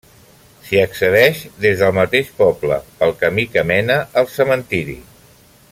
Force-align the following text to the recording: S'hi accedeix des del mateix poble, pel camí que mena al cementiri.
S'hi 0.67 0.79
accedeix 0.83 1.43
des 1.65 1.83
del 1.83 1.93
mateix 1.97 2.31
poble, 2.39 2.79
pel 3.03 3.13
camí 3.21 3.47
que 3.57 3.65
mena 3.73 3.99
al 4.23 4.31
cementiri. 4.39 5.01